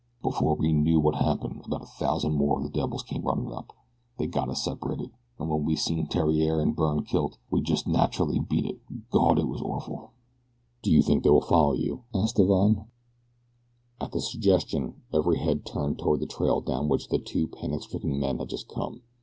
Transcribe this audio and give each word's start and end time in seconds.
Before 0.23 0.55
we 0.55 0.73
knew 0.73 0.99
wot 0.99 1.13
had 1.13 1.23
happened 1.25 1.61
about 1.63 1.83
a 1.83 1.93
thousand 2.01 2.33
more 2.33 2.57
of 2.57 2.63
the 2.63 2.71
devils 2.75 3.03
came 3.03 3.21
runnin' 3.21 3.51
up. 3.53 3.71
They 4.17 4.25
got 4.25 4.49
us 4.49 4.63
separated, 4.63 5.11
and 5.37 5.47
when 5.47 5.63
we 5.63 5.75
seen 5.75 6.07
Theriere 6.07 6.59
and 6.59 6.75
Byrne 6.75 7.03
kilt 7.03 7.37
we 7.51 7.61
jest 7.61 7.85
natch'rally 7.87 8.39
beat 8.39 8.65
it. 8.65 8.79
Gawd, 9.11 9.35
but 9.35 9.43
it 9.43 9.47
was 9.47 9.61
orful." 9.61 10.13
"Do 10.81 10.89
you 10.91 11.03
think 11.03 11.21
they 11.23 11.29
will 11.29 11.39
follow 11.39 11.73
you?" 11.73 12.01
asked 12.15 12.37
Divine. 12.37 12.87
At 13.99 14.11
the 14.11 14.21
suggestion 14.21 15.03
every 15.13 15.37
head 15.37 15.67
turned 15.67 15.99
toward 15.99 16.21
the 16.21 16.25
trail 16.25 16.61
down 16.61 16.87
which 16.89 17.09
the 17.09 17.19
two 17.19 17.47
panic 17.47 17.83
stricken 17.83 18.19
men 18.19 18.39
had 18.39 18.49
just 18.49 18.67
come. 18.67 19.03